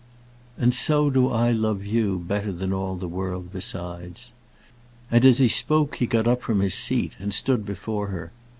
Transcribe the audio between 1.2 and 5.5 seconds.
I love you better than all the world besides." And as he